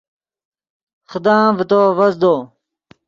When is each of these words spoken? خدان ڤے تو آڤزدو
خدان 1.09 1.45
ڤے 1.57 1.65
تو 1.69 1.79
آڤزدو 1.89 2.33